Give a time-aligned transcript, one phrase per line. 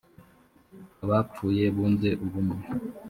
[1.03, 2.63] abapfuye bunze ubumwe